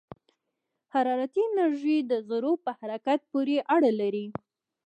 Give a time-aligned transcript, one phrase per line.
[0.93, 4.27] حرارتي انرژي د ذرّو په حرکت پورې اړه لري.